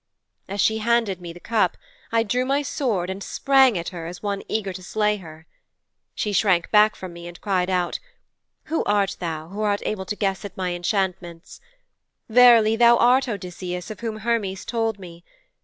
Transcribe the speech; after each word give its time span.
'As 0.49 0.59
she 0.59 0.79
handed 0.79 1.21
me 1.21 1.31
the 1.31 1.39
cup 1.39 1.77
I 2.11 2.23
drew 2.23 2.43
my 2.43 2.63
sword 2.63 3.07
and 3.11 3.21
sprang 3.21 3.77
at 3.77 3.89
her 3.89 4.07
as 4.07 4.23
one 4.23 4.41
eager 4.47 4.73
to 4.73 4.81
slay 4.81 5.17
her. 5.17 5.45
She 6.15 6.33
shrank 6.33 6.71
back 6.71 6.95
from 6.95 7.13
me 7.13 7.27
and 7.27 7.39
cried 7.39 7.69
out, 7.69 7.99
"Who 8.63 8.83
art 8.85 9.17
thou 9.19 9.49
who 9.49 9.61
art 9.61 9.83
able 9.85 10.05
to 10.05 10.15
guess 10.15 10.43
at 10.43 10.57
my 10.57 10.73
enchantments? 10.73 11.61
Verily, 12.27 12.75
thou 12.75 12.97
art 12.97 13.27
Odysseus, 13.29 13.91
of 13.91 13.99
whom 13.99 14.17
Hermes 14.25 14.65
told 14.65 14.97
me. 14.97 15.23